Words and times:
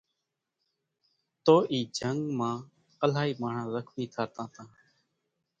تو 1.45 1.55
اِي 1.71 1.79
جنگ 1.97 2.21
مان 2.37 2.55
الائي 3.03 3.31
ماڻۿان 3.41 3.67
زخمي 3.75 4.05
ٿاتان 4.15 4.47
تان 4.53 4.67